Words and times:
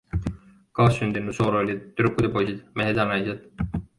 Kaasasündinud 0.79 1.37
soorollid- 1.41 1.85
tüdrukud 1.99 2.27
ja 2.29 2.33
poisid, 2.39 2.65
mehed 2.83 3.03
ja 3.03 3.09
naised. 3.13 3.45